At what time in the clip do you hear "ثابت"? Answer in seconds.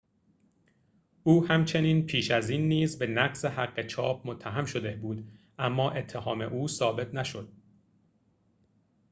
6.67-7.13